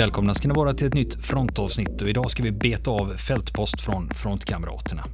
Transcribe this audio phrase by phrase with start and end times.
[0.00, 3.80] Välkomna ska ni vara till ett nytt frontavsnitt och idag ska vi beta av fältpost
[3.80, 5.04] från frontkamraterna.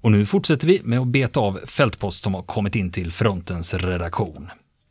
[0.00, 3.74] Och nu fortsätter vi med att beta av fältpost som har kommit in till frontens
[3.74, 4.50] redaktion.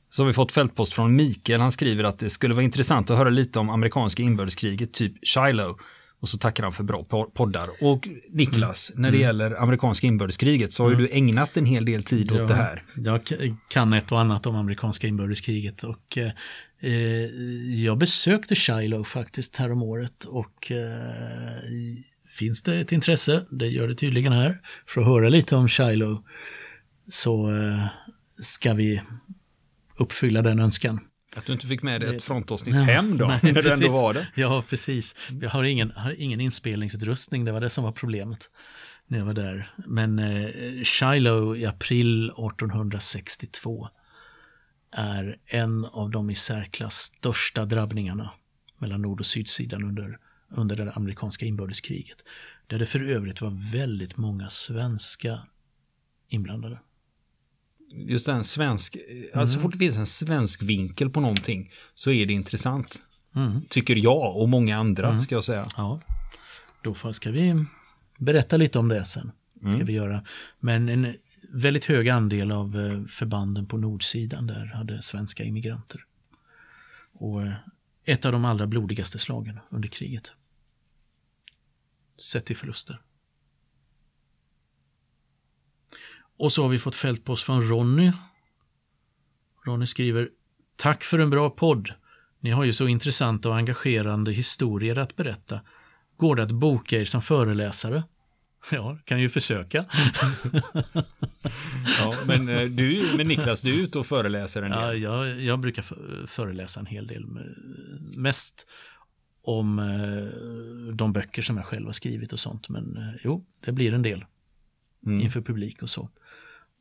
[0.09, 1.62] Så har vi fått fältpost från Mikael.
[1.62, 5.76] Han skriver att det skulle vara intressant att höra lite om amerikanska inbördeskriget, typ Shiloh.
[6.21, 7.03] Och så tackar han för bra
[7.34, 7.70] poddar.
[7.81, 9.02] Och Niklas, mm.
[9.02, 9.27] när det mm.
[9.27, 11.02] gäller amerikanska inbördeskriget så har mm.
[11.02, 12.84] ju du ägnat en hel del tid ja, åt det här.
[12.95, 13.21] Jag
[13.70, 16.31] kan ett och annat om amerikanska inbördeskriget och eh,
[16.80, 17.25] eh
[17.84, 21.61] jag besökte Shiloh faktiskt häromåret och eh,
[22.27, 26.19] finns det ett intresse, det gör det tydligen här, för att höra lite om Shiloh
[27.09, 27.85] så eh,
[28.39, 29.02] ska vi
[30.00, 31.00] uppfylla den önskan.
[31.36, 33.80] Att du inte fick med dig ett frontavsnitt hem då, nej, när precis.
[33.80, 34.28] du ändå var det.
[34.36, 35.16] Ja, precis.
[35.42, 38.50] Jag har ingen, har ingen inspelningsutrustning, det var det som var problemet
[39.08, 39.74] när jag var där.
[39.86, 43.90] Men eh, Shiloh i april 1862
[44.92, 48.32] är en av de i särklass största drabbningarna
[48.78, 52.24] mellan nord och sydsidan under, under det amerikanska inbördeskriget.
[52.68, 55.40] Där det för övrigt var väldigt många svenska
[56.28, 56.80] inblandade
[57.94, 59.25] just en svensk, mm.
[59.34, 63.02] alltså så fort det finns en svensk vinkel på någonting så är det intressant.
[63.36, 63.61] Mm.
[63.70, 65.22] Tycker jag och många andra mm.
[65.22, 65.72] ska jag säga.
[65.78, 66.02] Ja.
[66.84, 67.66] Då ska vi
[68.17, 69.31] berätta lite om det sen.
[69.59, 69.86] Ska mm.
[69.86, 70.25] vi göra.
[70.59, 71.16] Men en
[71.50, 76.06] väldigt hög andel av eh, förbanden på nordsidan där hade svenska immigranter.
[77.14, 77.53] Och eh,
[78.06, 80.31] ett av de allra blodigaste slagen under kriget.
[82.19, 83.02] Sett till förluster.
[86.42, 88.11] Och så har vi fått fältpost från Ronny.
[89.66, 90.30] Ronny skriver
[90.75, 91.94] Tack för en bra podd.
[92.39, 95.62] Ni har ju så intressanta och engagerande historier att berätta.
[96.18, 98.03] Går det att boka er som föreläsare?
[98.72, 99.78] Ja, kan ju försöka.
[102.00, 105.02] ja, men, eh, du, men Niklas, du är ute och föreläser en del.
[105.02, 105.81] Ja, jag, jag brukar
[106.28, 107.25] föreläsa en hel del.
[108.18, 108.68] Mest
[109.41, 112.69] om eh, de böcker som jag själv har skrivit och sånt.
[112.69, 114.25] Men eh, jo, det blir en del
[115.06, 115.22] mm.
[115.22, 116.09] inför publik och så.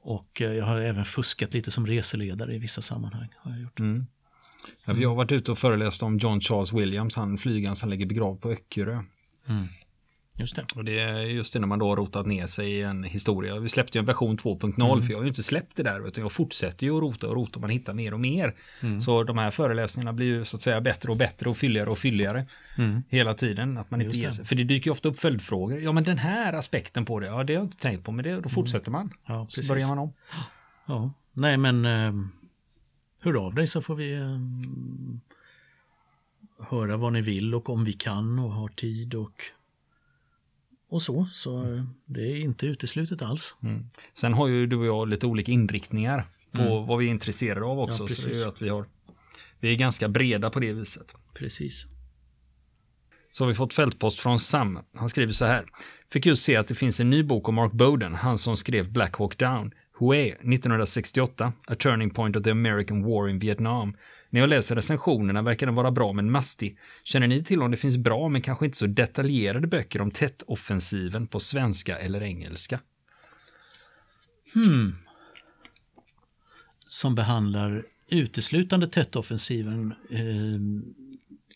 [0.03, 3.29] Och eh, jag har även fuskat lite som reseledare i vissa sammanhang.
[3.37, 3.81] Har jag, gjort.
[3.81, 4.07] Mm.
[4.85, 8.07] Ja, jag har varit ute och föreläst om John Charles Williams, han flygaren som ligger
[8.07, 9.03] begravd på Öckerö.
[9.47, 9.69] Mm.
[10.41, 10.65] Just det.
[10.77, 13.59] Och det är just det när man då har rotat ner sig i en historia.
[13.59, 15.03] Vi släppte ju en version 2.0 mm.
[15.03, 17.35] för jag har ju inte släppt det där utan jag fortsätter ju att rota och
[17.35, 18.55] rota och man hittar mer och mer.
[18.81, 19.01] Mm.
[19.01, 21.99] Så de här föreläsningarna blir ju så att säga bättre och bättre och fylligare och
[21.99, 22.47] fylligare
[22.79, 23.03] mm.
[23.09, 23.79] hela tiden.
[23.79, 24.45] Att man inte ger sig.
[24.45, 25.81] För det dyker ju ofta upp följdfrågor.
[25.81, 28.25] Ja men den här aspekten på det, ja det har jag inte tänkt på men
[28.25, 28.51] det, då mm.
[28.51, 29.13] fortsätter man.
[29.27, 29.67] Ja, precis.
[29.67, 30.13] Så börjar man om.
[30.87, 32.13] Ja, nej men eh,
[33.21, 34.39] hör av dig så får vi eh,
[36.69, 39.43] höra vad ni vill och om vi kan och har tid och
[40.91, 41.29] och så.
[41.33, 43.55] Så eh, det är inte uteslutet alls.
[43.63, 43.87] Mm.
[44.15, 46.87] Sen har ju du och jag lite olika inriktningar på mm.
[46.87, 48.03] vad vi är intresserade av också.
[48.03, 48.87] Ja, så det är att vi, har,
[49.61, 51.15] vi är ganska breda på det viset.
[51.35, 51.87] Precis.
[53.33, 54.79] Så har vi fått fältpost från Sam.
[54.95, 55.65] Han skriver så här.
[56.13, 58.93] Fick just se att det finns en ny bok om Mark Bowden, han som skrev
[58.93, 59.71] Black Hawk Down.
[59.99, 63.97] Hue 1968, A Turning Point of the American War in Vietnam.
[64.31, 66.79] När jag läser recensionerna verkar den vara bra men mastig.
[67.05, 71.27] Känner ni till om det finns bra men kanske inte så detaljerade böcker om tätt-offensiven
[71.27, 72.81] på svenska eller engelska?
[74.55, 74.95] Hmm.
[76.87, 80.91] Som behandlar uteslutande tätt-offensiven eh,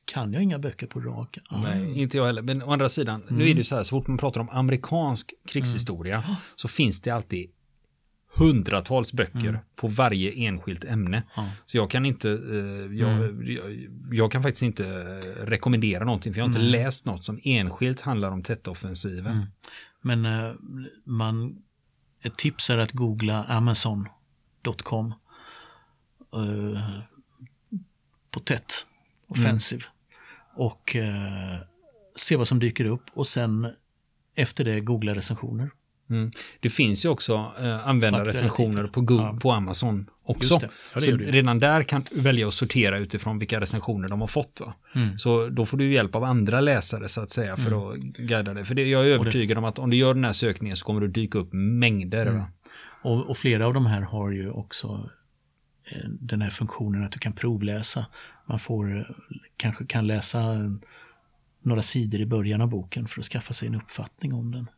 [0.04, 1.62] kan jag inga böcker på rak ah.
[1.62, 2.42] Nej, inte jag heller.
[2.42, 3.36] Men å andra sidan, mm.
[3.36, 6.36] nu är det ju så här, så fort man pratar om amerikansk krigshistoria mm.
[6.56, 7.50] så finns det alltid
[8.37, 9.61] hundratals böcker mm.
[9.77, 11.22] på varje enskilt ämne.
[11.37, 11.50] Ja.
[11.67, 13.53] Så jag kan inte, eh, jag, mm.
[13.53, 14.84] jag, jag, kan faktiskt inte
[15.41, 16.71] rekommendera någonting för jag har inte mm.
[16.71, 19.33] läst något som enskilt handlar om tätt-offensiven.
[19.33, 19.47] Mm.
[20.00, 20.55] Men eh,
[21.05, 21.62] man,
[22.22, 25.15] ett tips är att googla amazon.com
[26.34, 27.01] eh,
[28.30, 28.87] på tätt,
[29.27, 29.78] offensiv.
[29.78, 30.66] Mm.
[30.69, 31.59] Och eh,
[32.16, 33.72] se vad som dyker upp och sen
[34.34, 35.71] efter det googla recensioner.
[36.10, 36.30] Mm.
[36.60, 39.39] Det finns ju också eh, användarrecensioner på, Google, ja.
[39.42, 40.60] på Amazon också.
[40.95, 44.60] Ja, så redan där kan du välja att sortera utifrån vilka recensioner de har fått.
[44.95, 45.18] Mm.
[45.18, 47.78] Så då får du hjälp av andra läsare så att säga för mm.
[47.78, 48.65] att guida dig.
[48.65, 49.59] För det, jag är övertygad det...
[49.59, 52.27] om att om du gör den här sökningen så kommer det dyka upp mängder.
[52.27, 52.42] Mm.
[53.03, 55.10] Och, och, flera av de här har ju också
[55.84, 58.06] eh, den här funktionen att du kan provläsa.
[58.47, 59.04] Man får eh,
[59.56, 60.41] kanske kan läsa
[61.62, 64.68] några sidor i början av boken för att skaffa sig en uppfattning om den.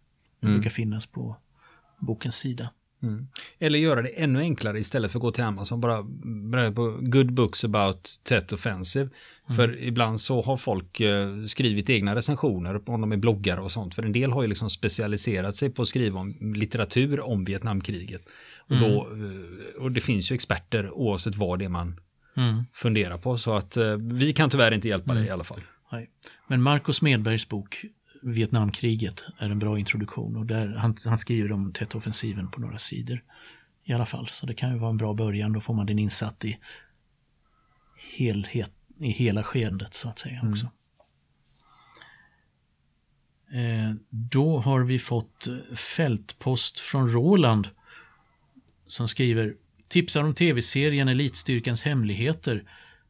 [0.40, 0.58] Det mm.
[0.58, 1.36] brukar finnas på
[1.98, 2.70] bokens sida.
[3.02, 3.28] Mm.
[3.58, 5.80] Eller göra det ännu enklare istället för att gå till Amazon.
[5.80, 6.02] Bara
[6.50, 9.10] börja på good books about Tet Offensive.
[9.46, 9.56] Mm.
[9.56, 13.94] För ibland så har folk eh, skrivit egna recensioner om de är bloggare och sånt.
[13.94, 18.22] För en del har ju liksom specialiserat sig på att skriva om litteratur om Vietnamkriget.
[18.58, 19.60] Och, då, mm.
[19.76, 22.00] eh, och det finns ju experter oavsett vad det är man
[22.36, 22.64] mm.
[22.72, 23.38] funderar på.
[23.38, 25.60] Så att eh, vi kan tyvärr inte hjälpa dig i alla fall.
[25.92, 26.10] Nej.
[26.48, 27.84] Men Marcus Medbergs bok
[28.26, 33.22] Vietnamkriget är en bra introduktion och där han, han skriver om Tet-offensiven på några sidor.
[33.84, 35.52] I alla fall, så det kan ju vara en bra början.
[35.52, 36.58] Då får man den insatt i
[38.16, 40.70] helhet, i hela skeendet så att säga också.
[43.52, 43.90] Mm.
[43.90, 47.68] Eh, då har vi fått fältpost från Roland
[48.86, 49.54] som skriver
[49.88, 52.64] Tipsar om tv-serien Elitstyrkans hemligheter.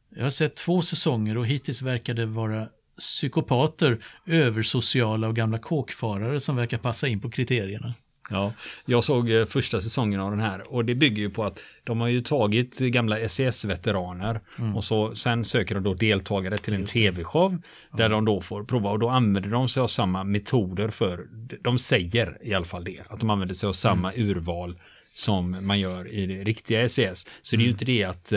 [0.09, 2.69] Jag har sett två säsonger och hittills verkar det vara
[2.99, 7.93] psykopater, översociala och gamla kåkfarare som verkar passa in på kriterierna.
[8.29, 8.53] Ja,
[8.85, 12.01] jag såg eh, första säsongen av den här och det bygger ju på att de
[12.01, 14.75] har ju tagit gamla SES-veteraner mm.
[14.75, 17.61] och så sen söker de då deltagare till en tv-show
[17.91, 18.09] där ja.
[18.09, 21.27] de då får prova och då använder de sig av samma metoder för,
[21.61, 24.29] de säger i alla fall det, att de använder sig av samma mm.
[24.29, 24.79] urval
[25.15, 27.25] som man gör i det riktiga SES.
[27.41, 27.73] Så det är ju mm.
[27.73, 28.33] inte det att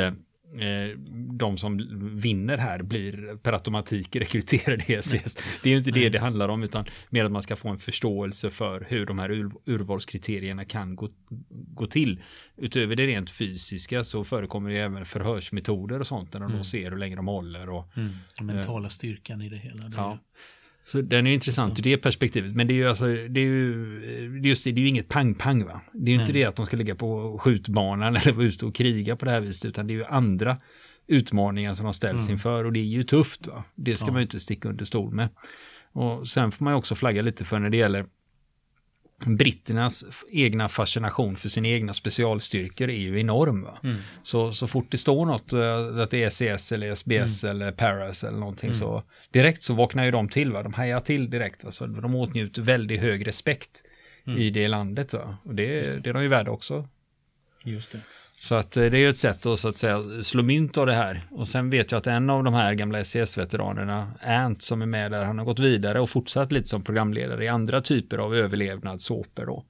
[0.55, 0.99] eh,
[1.39, 1.79] de som
[2.21, 5.35] vinner här blir per automatik rekryterade i SES.
[5.63, 7.79] Det är ju inte det det handlar om utan mer att man ska få en
[7.79, 11.09] förståelse för hur de här ur, urvalskriterierna kan gå,
[11.49, 12.23] gå till.
[12.57, 16.59] Utöver det rent fysiska så förekommer det även förhörsmetoder och sånt där de mm.
[16.59, 17.69] då ser hur länge de håller.
[17.69, 18.13] Och, mm.
[18.37, 19.89] Den mentala eh, styrkan i det hela.
[19.89, 20.19] Det ja.
[20.83, 22.55] Så den är intressant ur det perspektivet.
[22.55, 25.65] Men det är ju alltså, det är ju, just det, det är ju inget pang-pang
[25.65, 25.81] va.
[25.93, 26.23] Det är ju Nej.
[26.23, 29.31] inte det att de ska ligga på skjutbanan eller vara ute och kriga på det
[29.31, 30.57] här viset, utan det är ju andra
[31.07, 32.33] utmaningar som de ställs mm.
[32.33, 33.65] inför och det är ju tufft va.
[33.75, 34.13] Det ska ja.
[34.13, 35.29] man ju inte sticka under stol med.
[35.93, 38.07] Och sen får man ju också flagga lite för när det gäller
[39.27, 43.69] britternas egna fascination för sina egna specialstyrkor är ju enorm.
[43.85, 43.97] Mm.
[44.23, 47.57] Så, så fort det står något, uh, att det är CS eller SBS mm.
[47.57, 48.79] eller Paras eller någonting mm.
[48.79, 50.53] så direkt så vaknar ju de till.
[50.53, 50.63] Va?
[50.63, 51.65] De hajar till direkt.
[51.65, 51.71] Va?
[51.71, 53.83] Så de åtnjuter väldigt hög respekt
[54.27, 54.39] mm.
[54.39, 55.13] i det landet.
[55.13, 55.37] Va?
[55.45, 56.01] Och det, det.
[56.01, 56.89] det är de ju värda också.
[57.65, 58.01] Just det.
[58.43, 60.87] Så att eh, det är ju ett sätt att, så att säga, slå mynt av
[60.87, 61.23] det här.
[61.31, 65.11] Och sen vet jag att en av de här gamla SES-veteranerna, Ant, som är med
[65.11, 69.47] där, han har gått vidare och fortsatt lite som programledare i andra typer av överlevnadssåpor
[69.47, 69.65] då.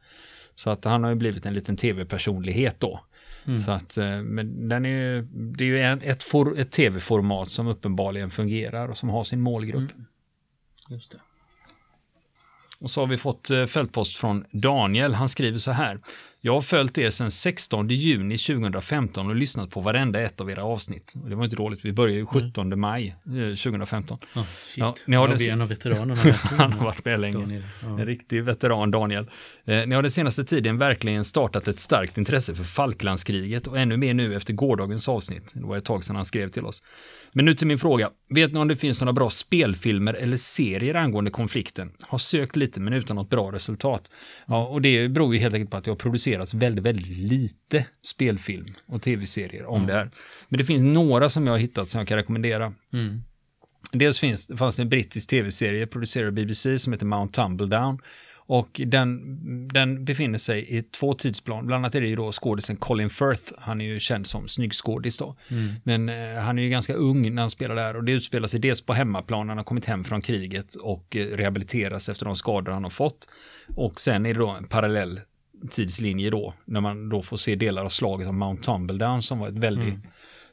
[0.54, 3.00] Så att han har ju blivit en liten tv-personlighet då.
[3.44, 3.58] Mm.
[3.58, 7.50] Så att, eh, men den är ju, det är ju en, ett, for, ett tv-format
[7.50, 9.92] som uppenbarligen fungerar och som har sin målgrupp.
[9.92, 10.06] Mm.
[10.88, 11.20] Just det.
[12.80, 15.14] Och så har vi fått eh, fältpost från Daniel.
[15.14, 16.00] Han skriver så här.
[16.42, 20.64] Jag har följt er sedan 16 juni 2015 och lyssnat på varenda ett av era
[20.64, 21.12] avsnitt.
[21.28, 22.80] Det var inte dåligt, vi började ju 17 mm.
[22.80, 24.18] maj 2015.
[24.34, 24.42] Oh,
[24.76, 25.48] ja, ni har det...
[25.48, 26.20] en av veteranerna.
[26.32, 27.62] Han har varit med länge.
[27.82, 27.88] Ja.
[27.88, 29.30] En riktig veteran, Daniel.
[29.64, 33.96] Eh, ni har den senaste tiden verkligen startat ett starkt intresse för Falklandskriget och ännu
[33.96, 35.52] mer nu efter gårdagens avsnitt.
[35.54, 36.82] Det var ett tag sedan han skrev till oss.
[37.32, 38.10] Men nu till min fråga.
[38.28, 41.92] Vet ni om det finns några bra spelfilmer eller serier angående konflikten?
[42.00, 44.10] Har sökt lite men utan något bra resultat.
[44.46, 45.96] Ja, och det beror ju helt enkelt på att det har
[46.30, 49.86] producerats väldigt, väldigt lite spelfilm och tv-serier om mm.
[49.86, 50.10] det här.
[50.48, 52.72] Men det finns några som jag har hittat som jag kan rekommendera.
[52.92, 53.22] Mm.
[53.92, 57.98] Dels finns, fanns det en brittisk tv-serie producerad av BBC som heter Mount Tumbledown.
[58.50, 61.66] Och den, den befinner sig i två tidsplan.
[61.66, 63.52] Bland annat är det ju då skådisen Colin Firth.
[63.58, 65.36] Han är ju känd som snyggskådis då.
[65.48, 65.68] Mm.
[65.84, 67.96] Men eh, han är ju ganska ung när han spelar där.
[67.96, 71.26] Och det utspelar sig dels på hemmaplan han har kommit hem från kriget och eh,
[71.26, 73.28] rehabiliteras efter de skador han har fått.
[73.76, 75.20] Och sen är det då en parallell
[75.70, 76.54] tidslinje då.
[76.64, 79.94] När man då får se delar av slaget av Mount Tumbledown som var ett väldigt
[79.94, 80.06] mm.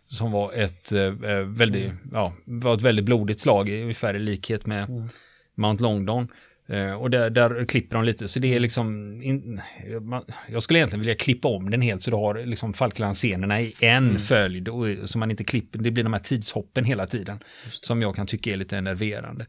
[0.10, 1.98] Som var ett eh, eh väldigt, mm.
[2.12, 5.08] ja, var ett väldigt blodigt slag, ungefär i likhet med mm.
[5.56, 6.28] Mount Longdon.
[6.70, 9.62] Uh, och där, där, klipper de lite, så det är liksom, in,
[10.02, 13.76] man, jag skulle egentligen vilja klippa om den helt så du har liksom Falklandsscenerna i
[13.80, 14.20] en mm.
[14.20, 18.16] följd, och, så man inte klipper, det blir de här tidshoppen hela tiden, som jag
[18.16, 19.46] kan tycka är lite enerverande.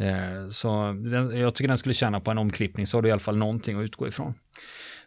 [0.00, 3.12] Uh, så den, jag tycker den skulle tjäna på en omklippning, så har du i
[3.12, 4.34] alla fall någonting att utgå ifrån.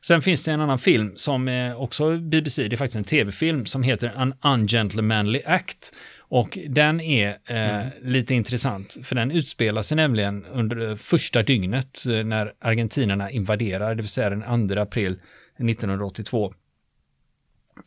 [0.08, 3.66] Sen finns det en annan film som är också BBC, det är faktiskt en tv-film
[3.66, 5.94] som heter An Ungentlemanly Act.
[6.20, 7.88] Och den är eh, mm.
[8.02, 14.02] lite intressant, för den utspelar sig nämligen under första dygnet eh, när argentinarna invaderar, det
[14.02, 15.20] vill säga den 2 april
[15.58, 16.54] 1982.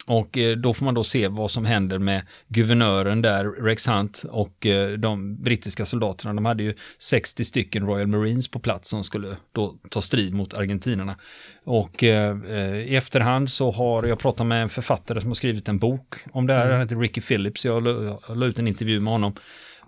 [0.06, 4.24] Och eh, då får man då se vad som händer med guvernören där, Rex Hunt
[4.30, 6.34] och eh, de brittiska soldaterna.
[6.34, 10.54] De hade ju 60 stycken Royal Marines på plats som skulle då ta strid mot
[10.54, 11.16] argentinarna.
[11.64, 12.36] Och eh,
[12.76, 16.46] i efterhand så har jag pratat med en författare som har skrivit en bok om
[16.46, 16.64] det här.
[16.64, 16.72] Mm.
[16.72, 17.64] Han heter Ricky Phillips.
[17.64, 17.82] Jag
[18.28, 19.34] la ut en intervju med honom.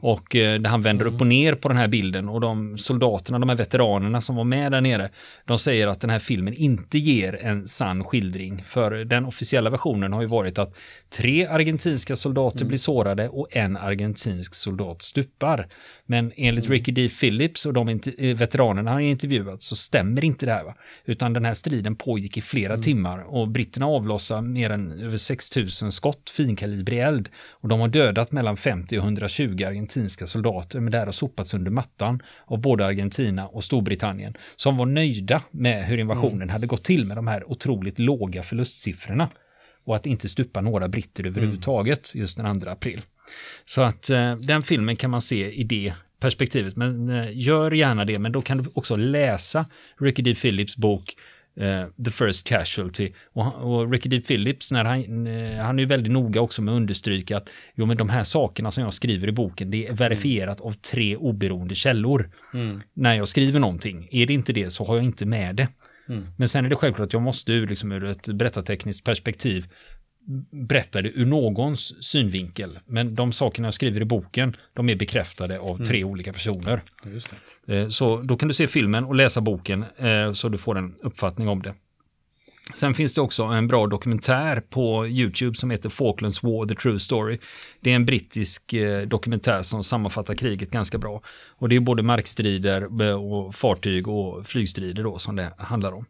[0.00, 3.38] Och eh, där han vänder upp och ner på den här bilden och de soldaterna,
[3.38, 5.10] de här veteranerna som var med där nere,
[5.44, 8.64] de säger att den här filmen inte ger en sann skildring.
[8.66, 10.74] För den officiella versionen har ju varit att
[11.10, 12.68] tre argentinska soldater mm.
[12.68, 15.68] blir sårade och en argentinsk soldat stupar.
[16.06, 16.78] Men enligt mm.
[16.78, 17.08] Ricky D.
[17.08, 20.64] Phillips och de eh, veteranerna han intervjuat så stämmer inte det här.
[20.64, 20.74] Va?
[21.04, 22.82] Utan den här striden pågick i flera mm.
[22.82, 27.28] timmar och britterna avlossade mer än över 6000 skott finkalibrig eld.
[27.50, 29.89] Och de har dödat mellan 50 och 120 argentinska
[30.26, 34.86] soldater, men det här har sopats under mattan av både Argentina och Storbritannien, som var
[34.86, 36.48] nöjda med hur invasionen mm.
[36.48, 39.28] hade gått till med de här otroligt låga förlustsiffrorna
[39.84, 42.22] och att inte stupa några britter överhuvudtaget mm.
[42.22, 43.02] just den 2 april.
[43.64, 48.04] Så att eh, den filmen kan man se i det perspektivet, men eh, gör gärna
[48.04, 49.66] det, men då kan du också läsa
[50.00, 50.34] Ricky D.
[50.34, 51.14] Phillips bok
[51.60, 53.12] uh, The First Casualty.
[53.32, 54.20] Och, och Ricky D.
[54.20, 57.86] Phillips, när han, uh, han är ju väldigt noga också med att understryka att jo,
[57.86, 61.74] men de här sakerna som jag skriver i boken, det är verifierat av tre oberoende
[61.74, 62.30] källor.
[62.54, 62.82] Mm.
[62.94, 65.68] När jag skriver någonting, är det inte det så har jag inte med det.
[66.08, 66.26] Mm.
[66.36, 69.66] Men sen är det självklart att jag måste ur, liksom, ur ett berättartekniskt perspektiv
[70.50, 72.78] berätta det ur någons synvinkel.
[72.86, 75.84] Men de sakerna jag skriver i boken, de är bekräftade av mm.
[75.86, 76.82] tre olika personer.
[77.66, 80.94] Eh, så då kan du se filmen och läsa boken eh, så du får en
[81.00, 81.74] uppfattning om det.
[82.74, 87.00] Sen finns det också en bra dokumentär på YouTube som heter Falklands War, The True
[87.00, 87.38] Story.
[87.80, 91.22] Det är en brittisk eh, dokumentär som sammanfattar kriget ganska bra.
[91.48, 96.06] Och det är både markstrider eh, och fartyg och flygstrider då som det handlar om.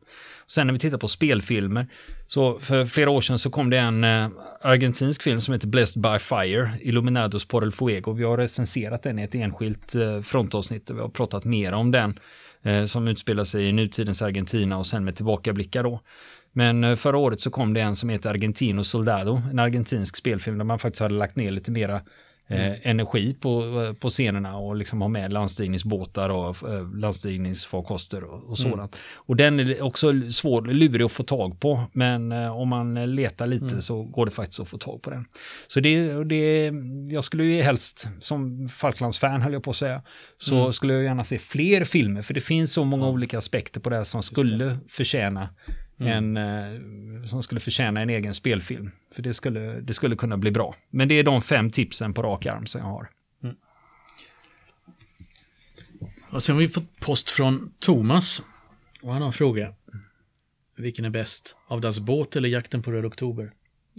[0.47, 1.87] Sen när vi tittar på spelfilmer,
[2.27, 4.29] så för flera år sedan så kom det en eh,
[4.61, 8.13] argentinsk film som heter Blessed by Fire, Illuminados por el Fuego.
[8.13, 12.19] Vi har recenserat den i ett enskilt frontavsnitt och vi har pratat mer om den
[12.89, 16.01] som utspelar sig i nutidens Argentina och sen med tillbakablickar då.
[16.53, 20.59] Men eh, förra året så kom det en som heter Argentino Soldado, en argentinsk spelfilm
[20.59, 21.95] där man faktiskt hade lagt ner lite mera
[22.49, 22.81] eh, mm.
[22.83, 26.57] energi på, eh, på scenerna och liksom ha med landstigningsbåtar och
[26.95, 28.71] landstigningsfarkoster och, och mm.
[28.71, 28.95] sådant.
[28.95, 29.05] Mm.
[29.17, 33.67] Och den är också svår, lurig att få tag på, men om man letar lite
[33.67, 33.81] mm.
[33.81, 35.25] så går det faktiskt att få tag på den.
[35.69, 36.73] Så det, det
[37.09, 40.03] jag skulle ju helst, som Falklands-fan höll jag på att säga,
[40.39, 40.73] så mm.
[40.73, 43.97] skulle jag gärna se fler filmer, för det finns så många olika aspekter på det
[43.97, 45.49] här som skulle förtjäna
[46.01, 46.37] Mm.
[46.37, 48.91] En, eh, som skulle förtjäna en egen spelfilm.
[49.15, 50.75] För det skulle, det skulle kunna bli bra.
[50.91, 53.11] Men det är de fem tipsen på rak arm som jag har.
[53.43, 53.57] Mm.
[56.31, 58.43] Och sen har vi fått post från Thomas.
[59.03, 59.75] Och han har en fråga.
[60.77, 61.57] Vilken är bäst?
[61.67, 63.53] Av Das Båt eller Jakten på Röd Oktober?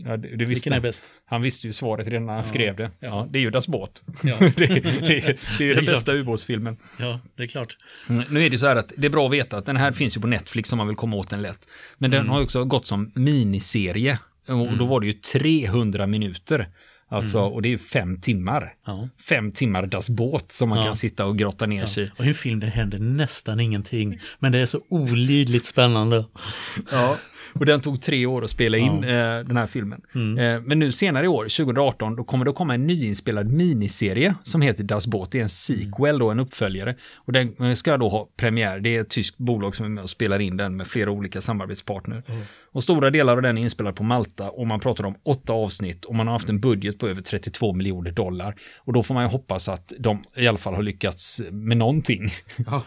[0.05, 1.12] Ja, det, det Vilken är bäst?
[1.25, 2.46] Han visste ju svaret redan när han ja.
[2.46, 2.91] skrev det.
[3.00, 4.03] Ja, det är ju Das båt.
[4.24, 4.36] Ja.
[4.39, 6.77] det, det, det, är ju den bästa ubåtsfilmen.
[7.00, 7.77] Ja, det är klart.
[8.10, 9.91] Mm, nu är det så här att det är bra att veta att den här
[9.91, 11.67] finns ju på Netflix om man vill komma åt den lätt.
[11.98, 12.31] Men den mm.
[12.31, 14.20] har ju också gått som miniserie.
[14.48, 14.77] Och mm.
[14.77, 16.67] då var det ju 300 minuter.
[17.12, 17.51] Alltså, mm.
[17.51, 18.74] och det är fem timmar.
[18.86, 19.10] Ja.
[19.29, 20.86] Fem timmar Das båt som man ja.
[20.86, 22.12] kan sitta och grotta ner sig i.
[22.17, 24.20] Och i en film där det händer nästan ingenting.
[24.39, 26.25] Men det är så olidligt spännande.
[26.91, 27.17] Ja,
[27.53, 29.10] och den tog tre år att spela in ja.
[29.10, 30.01] eh, den här filmen.
[30.15, 30.38] Mm.
[30.38, 34.62] Eh, men nu senare i år, 2018, då kommer det komma en nyinspelad miniserie som
[34.62, 35.31] heter Das Boot.
[35.31, 36.96] Det är en sequel då, en uppföljare.
[37.15, 38.79] Och den eh, ska då ha premiär.
[38.79, 41.41] Det är ett tyskt bolag som är med och spelar in den med flera olika
[41.41, 42.24] samarbetspartner.
[42.27, 42.41] Mm.
[42.74, 46.05] Och stora delar av den är inspelad på Malta och man pratar om åtta avsnitt
[46.05, 48.55] och man har haft en budget på över 32 miljoner dollar.
[48.77, 52.29] Och då får man ju hoppas att de i alla fall har lyckats med någonting.
[52.58, 52.84] Ja.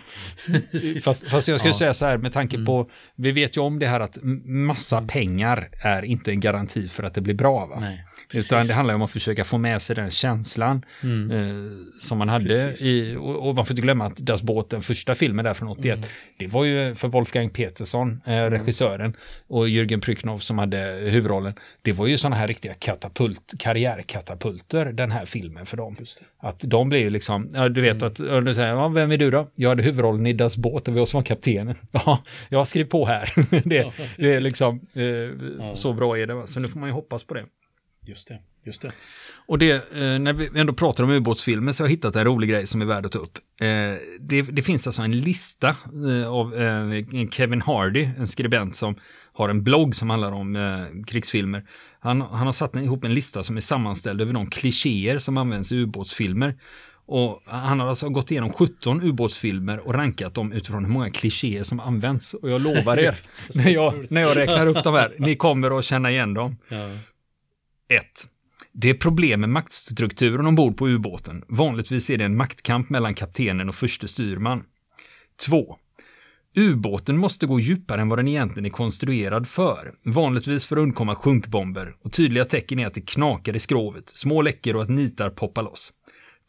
[1.05, 1.79] fast, fast, jag skulle ja.
[1.79, 2.67] säga så här med tanke mm.
[2.67, 4.19] på, vi vet ju om det här att
[4.55, 5.09] massa mm.
[5.09, 7.67] pengar är inte en garanti för att det blir bra.
[7.67, 7.81] Va?
[7.81, 11.31] Nej, Utan det handlar om att försöka få med sig den känslan mm.
[11.31, 14.83] eh, som man hade i, och, och, man får inte glömma att Das Båt, den
[14.83, 16.09] första filmen där från 81, mm.
[16.37, 18.51] det var ju för Wolfgang Peterson, eh, mm.
[18.51, 20.79] regissören, och Jürgen Pryknov som hade
[21.11, 21.55] huvudrollen.
[21.83, 25.97] Det var ju sådana här riktiga katapult, karriärkatapulter, den här filmen för dem.
[26.39, 28.07] Att de blev ju liksom, ja, du vet mm.
[28.39, 29.51] att, du säger, ja, vem är du då?
[29.55, 31.75] Jag hade huvudrollen i Das Båt och vi som var kaptenen.
[31.93, 33.33] Ja, jag skrev på här.
[33.69, 35.75] det, det är liksom, eh, ja.
[35.75, 36.47] så bra är det.
[36.47, 37.45] Så nu får man ju hoppas på det.
[38.07, 38.93] Just det, just det.
[39.47, 42.51] Och det, eh, när vi ändå pratar om ubåtsfilmer så har jag hittat en rolig
[42.51, 43.39] grej som är värd att ta upp.
[43.61, 43.67] Eh,
[44.21, 45.77] det, det, finns alltså en lista
[46.09, 46.53] eh, av
[47.31, 48.97] Kevin Hardy, en skribent som
[49.33, 51.65] har en blogg som handlar om krigsfilmer.
[52.01, 55.73] Han, han har satt ihop en lista som är sammanställd över de klichéer som används
[55.73, 56.55] i ubåtsfilmer.
[57.07, 61.63] Och han har alltså gått igenom 17 ubåtsfilmer och rankat dem utifrån hur många klichéer
[61.63, 62.35] som används.
[62.35, 63.15] Och jag lovar er,
[63.55, 66.57] när jag, när jag räknar upp de här, ni kommer att känna igen dem.
[67.95, 68.05] 1.
[68.73, 71.45] Det är problem med maktstrukturen ombord på ubåten.
[71.49, 74.63] Vanligtvis är det en maktkamp mellan kaptenen och förste styrman.
[75.47, 75.77] 2.
[76.57, 81.15] Ubåten måste gå djupare än vad den egentligen är konstruerad för, vanligtvis för att undkomma
[81.15, 85.31] sjunkbomber och tydliga tecken är att det knakar i skrovet, små läckor och att nitar
[85.31, 85.93] poppar loss.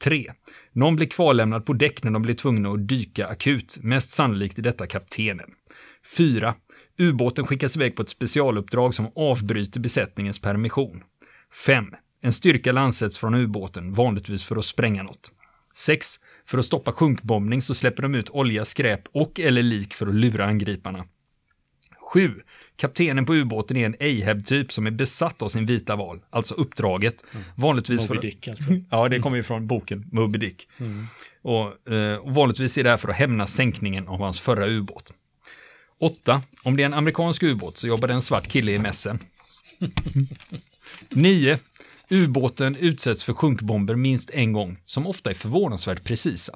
[0.04, 0.32] 3.
[0.72, 3.78] Någon blir kvarlämnad på däck när de blir tvungna att dyka akut.
[3.82, 5.50] Mest sannolikt är detta kaptenen.
[6.18, 6.56] 4.
[6.98, 11.04] Ubåten skickas iväg på ett specialuppdrag som avbryter besättningens permission.
[11.56, 11.86] 5.
[12.22, 15.32] En styrka landsätts från ubåten, vanligtvis för att spränga något.
[15.76, 16.16] 6.
[16.46, 20.16] För att stoppa sjunkbombning så släpper de ut olja, skräp och eller lik för att
[20.16, 21.06] lura angriparna.
[22.14, 22.32] 7.
[22.76, 27.24] Kaptenen på ubåten är en Ahab-typ som är besatt av sin vita val, alltså uppdraget.
[27.32, 27.46] Mm.
[27.56, 28.22] Vanligtvis Moby för...
[28.22, 28.72] Dick alltså.
[28.90, 30.68] Ja, det kommer ju från boken Moby Dick.
[30.78, 31.08] Mm.
[31.42, 35.14] Och, eh, och vanligtvis är det här för att hämna sänkningen av hans förra ubåt.
[36.00, 36.42] 8.
[36.64, 39.20] Om det är en amerikansk ubåt så jobbar det en svart kille i mässen.
[41.10, 41.58] 9.
[42.10, 46.56] Ubåten utsätts för sjunkbomber minst en gång, som ofta är förvånansvärt precisa.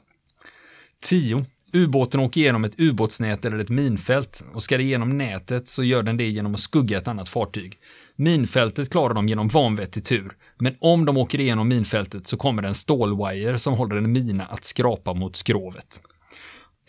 [1.02, 1.46] 10.
[1.74, 6.04] Ubåten åker igenom ett ubåtsnät eller ett minfält och ska det genom nätet så gör
[6.04, 7.78] den det genom att skugga ett annat fartyg.
[8.16, 12.68] Minfältet klarar de genom vanvettig tur, men om de åker igenom minfältet så kommer det
[12.68, 16.02] en stålwire som håller en mina att skrapa mot skrovet.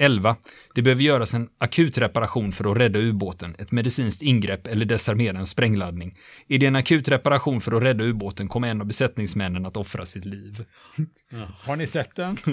[0.00, 0.36] 11.
[0.74, 5.38] Det behöver göras en akut reparation för att rädda ubåten, ett medicinskt ingrepp eller desarmera
[5.38, 6.18] en sprängladdning.
[6.48, 10.06] Är det en akut reparation för att rädda ubåten kommer en av besättningsmännen att offra
[10.06, 10.64] sitt liv.
[11.30, 11.38] Ja.
[11.62, 12.36] Har ni sett den?
[12.46, 12.52] Ja,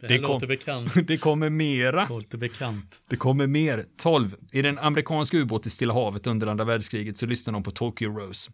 [0.00, 0.94] det, Det här kom- låter bekant.
[1.06, 2.06] Det kommer mera.
[2.08, 3.00] Låter bekant.
[3.10, 3.84] Det kommer mer.
[4.02, 4.36] 12.
[4.52, 7.70] Är det en amerikansk ubåt i Stilla havet under andra världskriget så lyssnar de på
[7.70, 8.50] Tokyo Rose.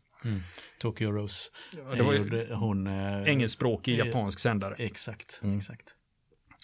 [0.81, 1.51] Tokyo Rose.
[1.91, 2.87] Ja, det var ju gjorde hon...
[2.87, 4.75] Eh, engelskspråkig eh, japansk sändare.
[4.79, 5.59] Exakt, Mm.
[5.59, 5.83] exakt.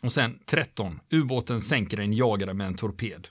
[0.04, 1.00] Och sen 13.
[1.11, 3.28] Ubåten sänker en jagare med en torped.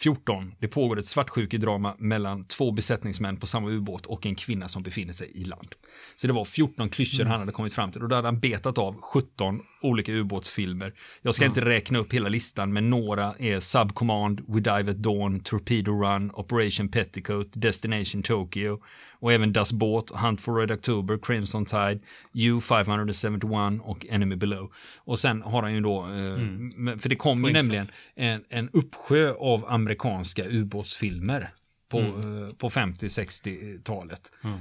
[0.00, 0.54] 14.
[0.58, 5.12] Det pågår ett svartsjukedrama mellan två besättningsmän på samma ubåt och en kvinna som befinner
[5.12, 5.74] sig i land.
[6.16, 8.78] Så det var 14 klyschor han hade kommit fram till och då hade han betat
[8.78, 10.94] av 17 olika ubåtsfilmer.
[11.22, 15.40] Jag ska inte räkna upp hela listan, men några är Subcommand, We Dive at Dawn,
[15.40, 18.80] Torpedo Run, Operation Petticoat, Destination Tokyo
[19.20, 21.98] och även Das Båt, Hunt for Red October, Crimson Tide,
[22.32, 24.72] U-571 och Enemy Below.
[24.96, 26.38] Och sen har han ju då, eh,
[26.76, 31.50] men- för det kom ju nämligen en, en uppsjö av amerikanska ubåtsfilmer
[31.88, 34.32] på, eh, på 50-60-talet.
[34.44, 34.58] Mm.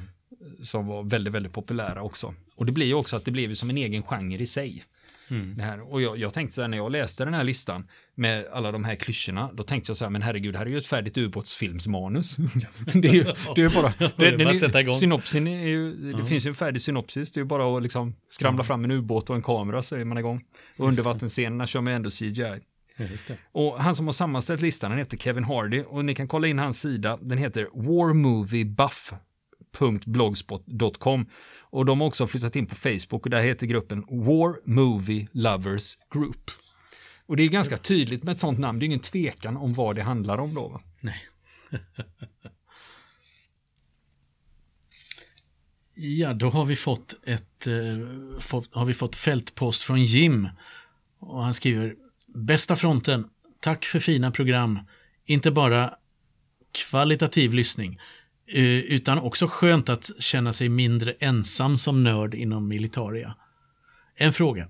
[0.63, 2.33] Som var väldigt, väldigt populära också.
[2.55, 4.83] Och det blir ju också att det blev som en egen genre i sig.
[5.29, 5.57] Mm.
[5.57, 5.93] Det här.
[5.93, 8.83] Och jag, jag tänkte så här, när jag läste den här listan med alla de
[8.83, 12.37] här klyschorna, då tänkte jag så här, men herregud, här är ju ett färdigt ubåtsfilmsmanus.
[12.93, 13.23] det är ju,
[13.55, 16.55] det är bara, det är den bara är- synopsin är ju, det finns ju en
[16.55, 19.81] färdig synopsis, det är ju bara att liksom skramla fram en ubåt och en kamera
[19.81, 20.43] så är man igång.
[20.77, 22.61] Och undervattensscenerna kör man ändå CGI.
[23.27, 23.37] Det.
[23.51, 26.59] Och han som har sammanställt listan, han heter Kevin Hardy och ni kan kolla in
[26.59, 27.67] hans sida, den heter
[29.81, 31.25] warmoviebuff.blogspot.com
[31.59, 35.97] och de har också flyttat in på Facebook och där heter gruppen War Movie Lovers
[36.13, 36.51] Group.
[37.25, 39.95] Och det är ganska tydligt med ett sånt namn, det är ingen tvekan om vad
[39.95, 40.67] det handlar om då.
[40.67, 40.81] Va?
[40.99, 41.27] Nej.
[45.93, 50.49] ja, då har vi fått ett eh, fått, har vi fått fältpost från Jim.
[51.19, 54.79] Och han skriver Bästa fronten, tack för fina program.
[55.25, 55.95] Inte bara
[56.71, 57.99] kvalitativ lyssning,
[58.47, 63.35] Eh, utan också skönt att känna sig mindre ensam som nörd inom militaria.
[64.15, 64.67] En fråga.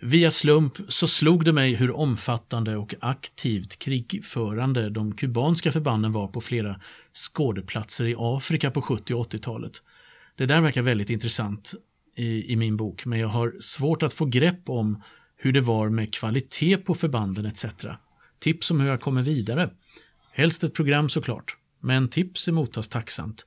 [0.00, 6.28] Via slump så slog det mig hur omfattande och aktivt krigförande de kubanska förbanden var
[6.28, 6.80] på flera
[7.12, 9.72] skådeplatser i Afrika på 70 och 80-talet.
[10.36, 11.74] Det där verkar väldigt intressant
[12.16, 15.02] i, i min bok, men jag har svårt att få grepp om
[15.36, 17.64] hur det var med kvalitet på förbanden etc.
[18.38, 19.70] Tips om hur jag kommer vidare.
[20.32, 23.46] Helst ett program såklart, men tips emottas tacksamt.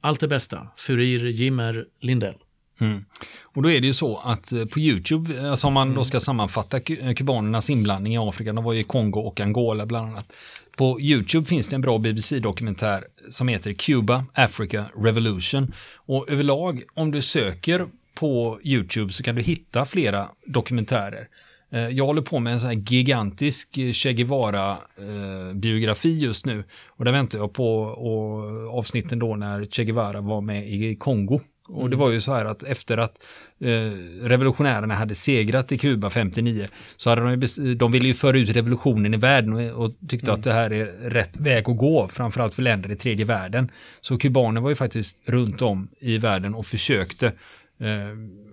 [0.00, 0.68] Allt det bästa.
[0.76, 2.34] Furir Jimmer Lindell.
[2.80, 3.04] Mm.
[3.42, 6.04] Och då är det ju så att eh, på YouTube, eh, alltså om man då
[6.04, 10.10] ska sammanfatta eh, kubanernas inblandning i Afrika, de var ju i Kongo och Angola bland
[10.10, 10.32] annat.
[10.76, 15.72] På YouTube finns det en bra BBC-dokumentär som heter Cuba, Africa, Revolution.
[15.96, 21.28] Och överlag, om du söker på YouTube så kan du hitta flera dokumentärer.
[21.70, 26.64] Eh, Jag håller på med en sån här gigantisk eh, Che Guevara-biografi just nu.
[26.86, 31.40] Och där väntar jag på och, avsnitten då när Che Guevara var med i Kongo.
[31.68, 33.18] Och det var ju så här att efter att
[33.60, 33.90] eh,
[34.22, 39.14] revolutionärerna hade segrat i Kuba 59 så hade de, de ville ju föra ut revolutionen
[39.14, 42.90] i världen och, tyckte att det här är rätt väg att gå, framförallt för länder
[42.90, 43.70] i tredje världen.
[44.00, 47.26] Så kubaner var ju faktiskt runt om i världen och försökte
[47.80, 48.08] eh,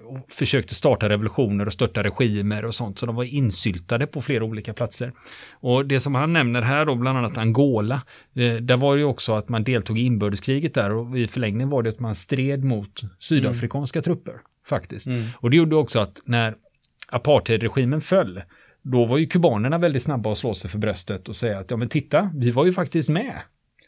[0.06, 3.00] och försökte starta revolutioner och störta regimer och sånt.
[3.00, 5.12] Så de var insyltade på flera olika platser.
[5.52, 8.02] Och det som han nämner här då, bland annat Angola,
[8.36, 11.70] eh, där var det ju också att man deltog i inbördeskriget där och i förlängningen
[11.70, 14.34] var det att man stred mot sydafrikanska trupper
[14.68, 15.08] faktiskt.
[15.36, 16.56] Och det gjorde också att när
[17.08, 18.42] apartheidregimen föll,
[18.82, 21.78] då var ju kubanerna väldigt snabba att slå sig för bröstet och säga att ja
[21.78, 23.34] men titta, vi var ju faktiskt med.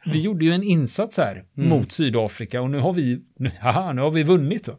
[0.05, 1.69] Vi gjorde ju en insats här Mm.
[1.69, 4.69] mot Sydafrika och nu har vi, nu, haha, nu har vi vunnit.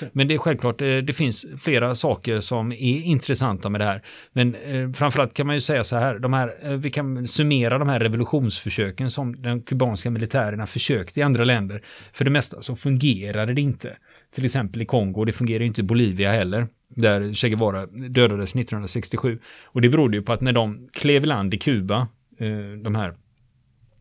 [0.00, 0.10] Det.
[0.12, 4.02] Men det är självklart, eh, det finns flera saker som är intressanta med det här.
[4.32, 7.78] Men eh, framförallt kan man ju säga så här, de här, eh, vi kan summera
[7.78, 11.82] de här revolutionsförsöken som de kubanska militärerna försökte i andra länder.
[12.12, 13.96] För det mesta så fungerade det inte.
[14.34, 16.66] Till exempel i Kongo, det fungerar ju inte i Bolivia heller.
[16.88, 19.38] Där Che Guevara dödades 1967.
[19.64, 22.48] Och det berodde ju på att när de klev i land i Kuba, eh,
[22.82, 23.14] de här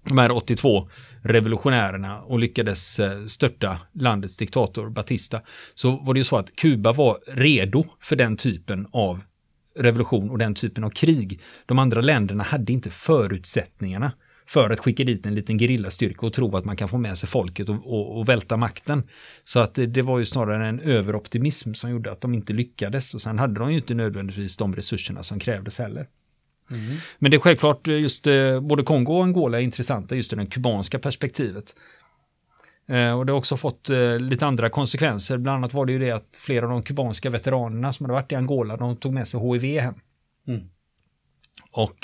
[0.10, 0.90] de här 82
[1.22, 5.42] revolutionärerna och lyckades eh, störta landets diktator Batista,
[5.76, 9.22] så var det ju så att Kuba var redo för den typen av
[9.76, 11.42] revolution och den typen av krig.
[11.66, 14.12] De andra länderna hade inte förutsättningarna
[14.48, 17.30] för att skicka dit en liten gerillastyrka och tro att man kan få med sig
[17.30, 19.04] folket och, och, och välta makten.
[19.44, 23.14] Så att det, det var ju snarare en överoptimism som gjorde att de inte lyckades
[23.14, 26.08] och sen hade de ju inte nödvändigtvis de resurserna som krävdes heller.
[27.20, 30.38] Men det är självklart eh, just eh, både Kongo och Angola är intressanta just ur
[30.38, 31.76] det kubanska perspektivet.
[32.88, 35.38] Eh, och det har också fått lite andra konsekvenser.
[35.38, 38.32] Bland annat var det ju det att flera av de kubanska veteranerna som hade varit
[38.32, 39.96] i Angola, de tog med sig HIV hem.
[40.48, 40.62] Mm.
[41.72, 41.98] Och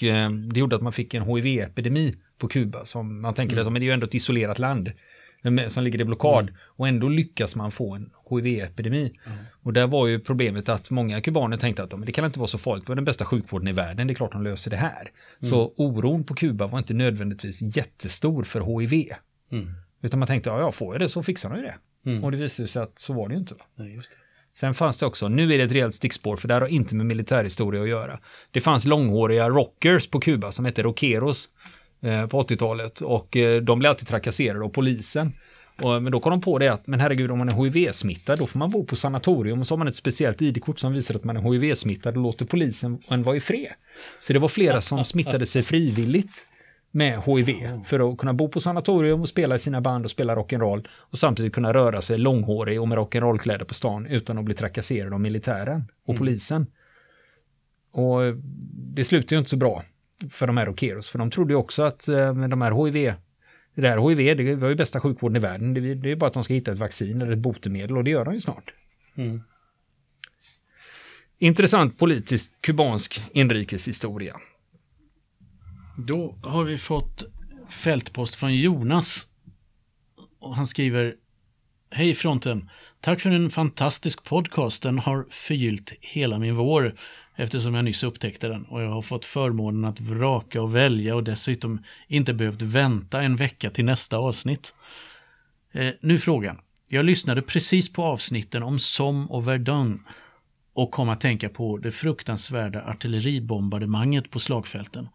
[0.54, 3.80] det gjorde att man fick en HIV-epidemi på Kuba som man tänker att men det
[3.80, 4.92] är ju ändå ett isolerat land
[5.68, 9.20] som ligger i blockad och ändå lyckas man få en HIV-epidemi.
[9.64, 12.58] Och där var ju problemet att många kubaner tänkte att det kan inte vara så
[12.58, 15.12] farligt, det var den bästa sjukvården i världen, det är klart de löser det här.
[15.42, 19.14] Så oron på Kuba var inte nödvändigtvis jättestor för HIV.
[19.52, 19.74] Mm.
[20.02, 21.76] Utan man tänkte, ja, ja får jag det så fixar de ju det.
[22.06, 22.24] Mm.
[22.24, 23.56] Och det visade sig att så var det ju inte.
[23.76, 24.00] Nej.
[24.58, 26.96] Sen fanns det också, nu är det ett rejält stickspår för det här har inte
[26.96, 28.20] med militärhistoria att göra.
[28.52, 31.50] Det fanns långhåriga rockers på Kuba som hette rockeros
[32.02, 35.34] på 80-talet och eh, de blev alltid trakasserade av polisen.
[35.82, 38.48] Och, men då kom de på det att, men herregud om man är HIV-smittad då
[38.48, 41.24] får man bo på sanatorium och så har man ett speciellt ID-kort som visar att
[41.24, 43.74] man är HIV-smittad och låter polisen en vara i fred.
[44.20, 46.48] Så det var flera som smittade sig frivilligt
[46.92, 50.36] med HIV för att kunna bo på sanatorium och spela i sina band och spela
[50.36, 54.54] rock'n'roll och samtidigt kunna röra sig långhårig och med rock'n'roll-kläder på stan utan att bli
[54.54, 56.68] trakasserad av militären och polisen.
[57.92, 58.20] Och
[58.96, 59.84] det slutade ju inte så bra
[60.30, 63.14] för de här rockeros, för de trodde ju också att eh, de här HIV,
[63.76, 66.28] det där HIV, det var ju bästa sjukvården i världen, det är det är bara
[66.28, 68.74] att de ska hitta ett vaccin eller ett botemedel och det gör de ju snart.
[69.16, 69.44] Mm.
[71.38, 74.36] Intressant politisk kubansk inrikeshistoria.
[75.98, 77.24] Då har vi fått
[77.70, 79.28] fältpost från Jonas.
[80.40, 81.16] Och han skriver
[81.90, 82.70] Hej fronten!
[83.02, 84.84] Tack för en fantastisk podcast.
[84.84, 86.96] Den har förgyllt hela min vår
[87.36, 91.24] eftersom jag nyss upptäckte den och jag har fått förmånen att vraka och välja och
[91.24, 94.74] dessutom inte behövt vänta en vecka till nästa avsnitt.
[95.72, 96.60] Eh, nu frågan.
[96.88, 100.04] Jag lyssnade precis på avsnitten om Somme och Verdun
[100.74, 105.08] och kom att tänka på det fruktansvärda artilleribombardemanget på slagfälten.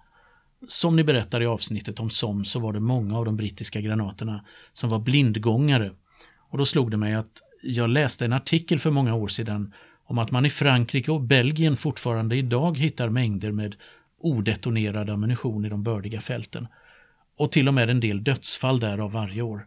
[0.69, 4.45] Som ni berättar i avsnittet om Somme så var det många av de brittiska granaterna
[4.73, 5.93] som var blindgångare.
[6.39, 9.75] Och då slog det mig att jag läste en artikel för många år sedan
[10.11, 13.77] om att man i Frankrike och Belgien fortfarande idag hittar mängder med
[14.19, 16.69] odetonerad ammunition i de bördiga fälten.
[17.37, 19.67] Och till och med en del dödsfall därav varje år.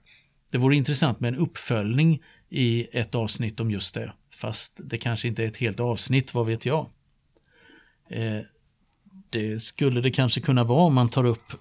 [0.52, 4.14] Det vore intressant med en uppföljning i ett avsnitt om just det.
[4.36, 6.90] Fast det kanske inte är ett helt avsnitt, vad vet jag.
[8.10, 8.40] Eh,
[9.30, 11.54] det skulle det kanske kunna vara om man tar upp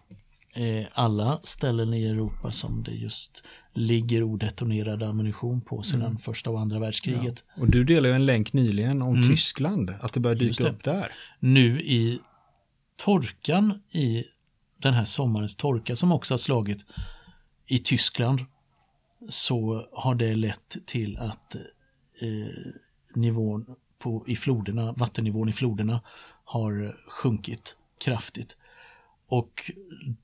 [0.53, 6.61] eh, alla ställen i Europa som det just ligger odetonerad ammunition på sedan första och
[6.61, 7.45] andra världskriget.
[7.57, 9.29] Och du delade ju en länk nyligen om Mm.
[9.29, 10.71] Tyskland, att det börjar dyka det.
[10.71, 11.13] upp där.
[11.39, 12.21] Nu i
[12.97, 14.25] torkan i
[14.83, 16.87] den här sommarens torka som också har slagit
[17.67, 18.41] i Tyskland
[19.29, 21.55] så har det lett till att
[22.21, 22.73] eh,
[23.15, 23.67] nivån
[23.99, 26.01] på, i floderna, vattennivån i floderna
[26.45, 28.57] har sjunkit kraftigt.
[29.33, 29.71] Och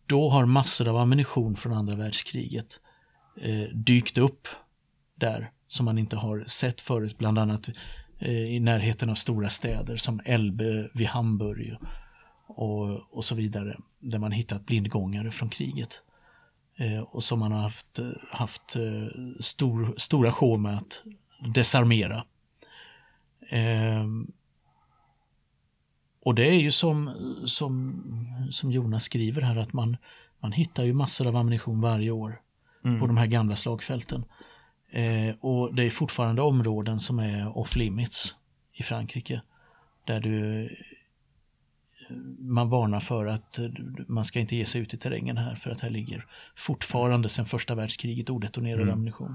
[0.06, 2.80] då har massor av ammunition från andra världskriget
[3.36, 4.48] eh, dykt upp
[5.14, 7.68] där som man inte har sett förut, bland annat
[8.18, 11.76] eh, i närheten av stora städer som Elbe vid Hamburg
[12.46, 16.02] och, och så vidare, där man hittat blindgångare från kriget.
[16.76, 17.98] Eh, och som man har haft,
[18.30, 21.02] haft eh, stor, stora show med att
[21.54, 22.24] desarmera.
[23.48, 24.04] Eh,
[26.28, 27.10] Eh, och det är ju som,
[27.46, 28.02] som,
[28.50, 29.96] som Jonas skriver här att man,
[30.40, 32.40] man hittar ju massor av ammunition varje år
[33.00, 34.24] på de här gamla slagfälten.
[34.90, 38.34] Eh, och det är fortfarande områden som är off limits
[38.72, 39.42] i Frankrike.
[40.06, 40.68] Där du,
[42.38, 43.66] man varnar för att eh,
[44.08, 47.44] man ska inte ge sig ut i terrängen här för att här ligger fortfarande sedan
[47.46, 49.34] första världskriget odetonerad ammunition.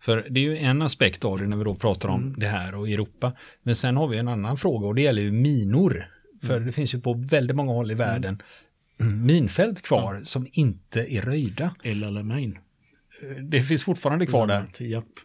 [0.00, 2.38] För det är ju en aspekt av det när vi då pratar om Mm.
[2.38, 3.32] det här och Europa.
[3.62, 6.10] Men sen har vi en annan fråga och det gäller ju minor.
[6.46, 6.66] För Mm.
[6.66, 8.42] det finns ju på väldigt många håll i världen
[8.98, 11.74] minfält kvar som inte är röjda.
[11.82, 12.58] El Alamein.
[13.42, 14.66] Det finns fortfarande kvar där.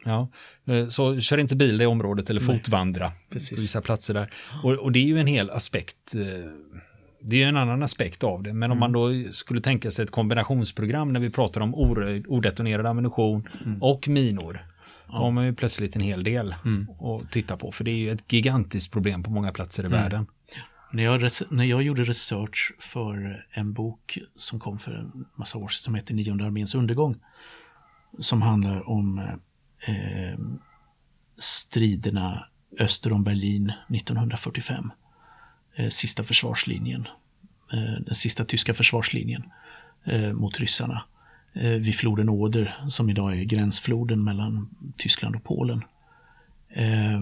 [0.05, 0.29] Ja.
[0.73, 3.49] Eh, Så kör inte bil i området eller fotvandra Precis.
[3.49, 4.33] på vissa platser där.
[4.63, 6.15] Och, och det är ju en hel aspekt.
[6.15, 6.21] eh,
[7.21, 8.53] Det är ju en annan aspekt av det.
[8.53, 12.85] Men om man då skulle tänka sig ett kombinationsprogram när vi pratar om oröjd, odetonerad
[12.85, 13.47] ammunition
[13.81, 14.65] och minor.
[15.07, 16.55] Då har man ju plötsligt en hel del
[16.99, 17.71] att titta på.
[17.71, 20.27] För det är ju ett gigantiskt problem på många platser i världen.
[20.91, 25.67] När jag, när jag gjorde research för en bok som kom för en massa år
[25.67, 27.15] sedan som heter Nionde arméns undergång.
[28.19, 30.39] Som handlar om eh, eh
[31.37, 32.45] striderna
[32.79, 34.91] öster om Berlin 1945.
[35.75, 37.07] Eh, sista försvarslinjen.
[37.73, 39.43] Eh, den sista tyska försvarslinjen
[40.03, 41.03] eh, mot ryssarna.
[41.53, 45.83] Eh, vid floden Oder som idag är gränsfloden mellan Tyskland och Polen.
[46.69, 47.21] Eh,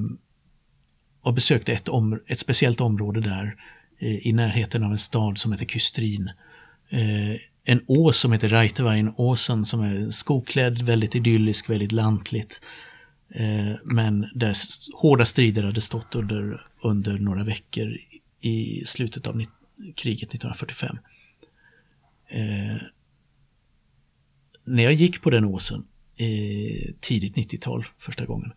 [1.28, 3.56] och besökte ett, om, ett speciellt område där
[4.00, 6.32] eh, i närheten av en stad som heter Kystrin.
[6.90, 12.62] Eh, en ås som heter Reitevainåsen som är skogklädd, väldigt idyllisk, väldigt lantligt.
[13.30, 14.56] Eh, men där
[14.94, 17.98] hårda strider hade stått under, under några veckor
[18.42, 19.46] i slutet av
[19.96, 20.98] kriget 1945.
[22.30, 22.78] Eh,
[24.64, 28.52] när jag gick på den åsen eh, tidigt 90-tal första gången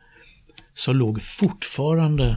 [0.75, 2.37] så låg fortfarande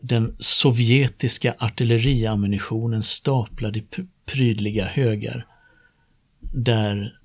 [0.00, 3.84] den sovjetiska artilleriammunitionen staplad i
[4.26, 5.46] prydliga högar.
[6.40, 7.18] Där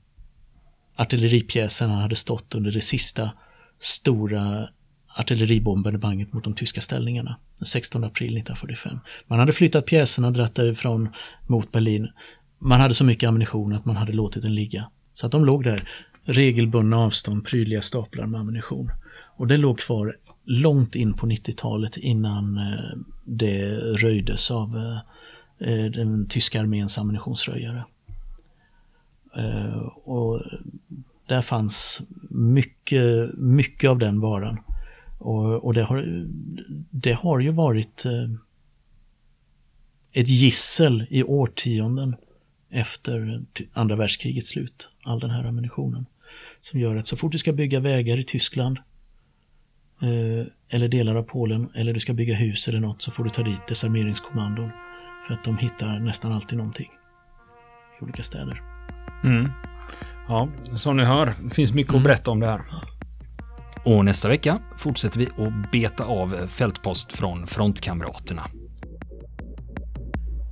[0.96, 3.32] artilleripjäserna hade stått under det sista
[3.80, 4.70] stora
[5.18, 7.40] artilleribombardemanget mot de tyska ställningarna.
[7.58, 9.00] Den 16 april 1945.
[9.28, 11.10] Man hade flyttat pjäserna, dratt därifrån
[11.48, 12.12] mot Berlin.
[12.60, 14.90] Man hade så mycket ammunition att man hade låtit den ligga.
[15.14, 15.90] Så att de låg där,
[16.24, 18.92] regelbundna avstånd, prydliga staplar med ammunition.
[19.38, 25.00] Och det låg kvar långt in på 90-talet innan eh, det röjdes av eh,
[25.70, 27.86] eh, den tyska arméns ammunitionsröjare.
[30.04, 30.42] Och
[31.28, 34.60] där fanns mycket, mycket av den varan.
[35.20, 36.26] Och, och det, har,
[36.90, 38.06] det har ju varit
[40.14, 42.16] ett gissel i årtionden
[42.70, 46.06] efter andra världskrigets slut, all den här ammunitionen.
[46.62, 48.80] Som gör att så fort du ska bygga vägar i Tyskland
[50.70, 53.44] eller delar av Polen eller du ska bygga hus eller något så får du ta
[53.44, 54.72] dit desarmeringskommandon.
[55.28, 56.90] För att de hittar nästan alltid någonting
[58.00, 58.62] i olika städer.
[59.24, 59.52] Mm.
[60.28, 62.62] Ja, som ni hör, det finns mycket att berätta om det här.
[63.84, 68.42] Och nästa vecka fortsätter vi att beta av fältpost från frontkamraterna.